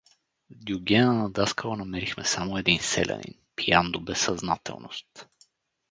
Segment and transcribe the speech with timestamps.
[0.49, 5.27] В дюгена на Даскала намерихме само един селянин, пиян до безсъзнателност.